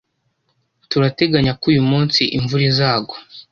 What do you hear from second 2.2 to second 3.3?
imvura izagwa.